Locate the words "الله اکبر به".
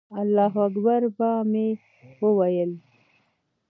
0.21-1.29